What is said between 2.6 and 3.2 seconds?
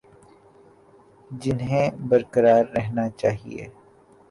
رہنا